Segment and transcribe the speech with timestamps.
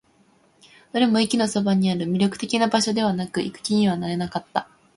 [0.93, 2.05] どれも駅のそばにある。
[2.07, 4.67] 魅力的な場所ではなく、行く気にはなれなかった。